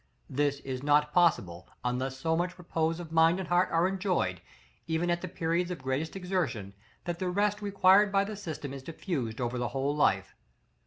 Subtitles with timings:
[0.31, 4.41] This is not possible, unless so much repose of mind and heart are enjoyed,
[4.87, 8.81] even at the periods of greatest exertion, that the rest required by the system is
[8.81, 10.33] diffused over the whole life.